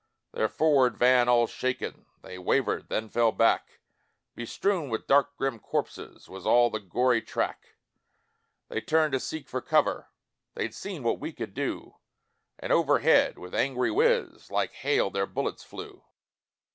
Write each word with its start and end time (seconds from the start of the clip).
Their 0.31 0.49
forward 0.49 0.97
van 0.97 1.29
all 1.29 1.45
shaken, 1.45 2.07
They 2.23 2.39
wavered 2.39 2.89
then 2.89 3.07
fell 3.07 3.31
back 3.31 3.81
Bestrewn 4.35 4.89
with 4.89 5.05
dark 5.05 5.37
grim 5.37 5.59
corpses 5.59 6.27
Was 6.27 6.43
all 6.43 6.71
the 6.71 6.79
gory 6.79 7.21
track: 7.21 7.75
They 8.69 8.81
turned 8.81 9.11
to 9.13 9.19
seek 9.19 9.47
for 9.47 9.61
cover, 9.61 10.09
They'd 10.55 10.73
seen 10.73 11.03
what 11.03 11.19
we 11.19 11.31
could 11.31 11.53
do, 11.53 11.97
And 12.57 12.73
overhead, 12.73 13.37
with 13.37 13.53
angry 13.53 13.91
whiz, 13.91 14.49
Like 14.49 14.71
hail 14.71 15.11
their 15.11 15.27
bullets 15.27 15.61
flew. 15.63 16.03